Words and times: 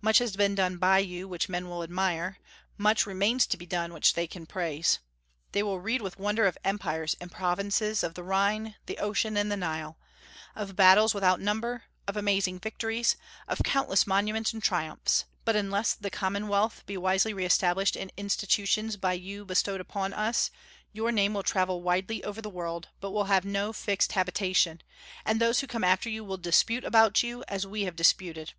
Much 0.00 0.18
has 0.18 0.36
been 0.36 0.54
done 0.54 0.76
by 0.76 0.98
you 1.00 1.26
which 1.26 1.48
men 1.48 1.68
will 1.68 1.82
admire; 1.82 2.36
much 2.78 3.04
remains 3.04 3.48
to 3.48 3.56
be 3.56 3.66
done 3.66 3.92
which 3.92 4.14
they 4.14 4.24
can 4.24 4.46
praise. 4.46 5.00
They 5.50 5.60
will 5.60 5.80
read 5.80 6.02
with 6.02 6.20
wonder 6.20 6.46
of 6.46 6.56
empires 6.62 7.16
and 7.20 7.32
provinces, 7.32 8.04
of 8.04 8.14
the 8.14 8.22
Rhine, 8.22 8.76
the 8.86 8.98
ocean, 8.98 9.36
and 9.36 9.50
the 9.50 9.56
Nile, 9.56 9.98
of 10.54 10.76
battles 10.76 11.14
without 11.14 11.40
number, 11.40 11.82
of 12.06 12.16
amazing 12.16 12.60
victories, 12.60 13.16
of 13.48 13.60
countless 13.64 14.06
monuments 14.06 14.52
and 14.52 14.62
triumphs; 14.62 15.24
but 15.44 15.56
unless 15.56 15.94
the 15.94 16.10
Commonwealth 16.10 16.84
be 16.86 16.96
wisely 16.96 17.34
re 17.34 17.44
established 17.44 17.96
in 17.96 18.12
institutions 18.16 18.96
by 18.96 19.14
you 19.14 19.44
bestowed 19.44 19.80
upon 19.80 20.12
us, 20.12 20.48
your 20.92 21.10
name 21.10 21.34
will 21.34 21.42
travel 21.42 21.82
widely 21.82 22.22
over 22.22 22.40
the 22.40 22.48
world, 22.48 22.90
but 23.00 23.10
will 23.10 23.24
have 23.24 23.44
no 23.44 23.72
fixed 23.72 24.12
habitation; 24.12 24.80
and 25.24 25.40
those 25.40 25.58
who 25.58 25.66
come 25.66 25.82
after 25.82 26.08
you 26.08 26.22
will 26.22 26.36
dispute 26.36 26.84
about 26.84 27.24
you 27.24 27.42
as 27.48 27.66
we 27.66 27.82
have 27.82 27.96
disputed. 27.96 28.54